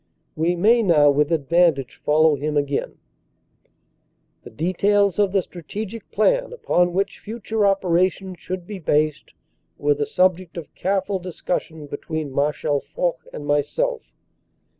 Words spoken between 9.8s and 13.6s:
the subject of careful discussion between Marshal Foch and